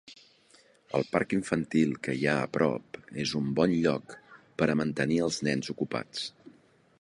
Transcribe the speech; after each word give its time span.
El 0.99 1.03
parc 1.15 1.35
infantil 1.35 1.93
que 2.07 2.15
hi 2.21 2.25
ha 2.31 2.33
a 2.45 2.47
prop 2.57 2.99
és 3.25 3.35
un 3.41 3.53
bon 3.61 3.77
lloc 3.85 4.17
per 4.63 4.69
a 4.75 4.79
mantenir 4.81 5.21
als 5.27 5.39
nens 5.51 5.71
ocupats. 5.77 6.27